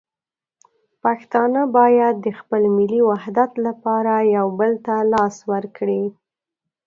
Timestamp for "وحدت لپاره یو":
3.09-4.47